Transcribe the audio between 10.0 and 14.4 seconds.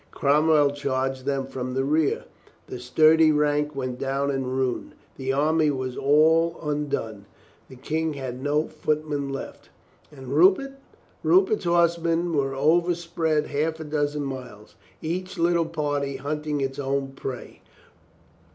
And Rupert? Rupert's horsemen were over spread half a dozen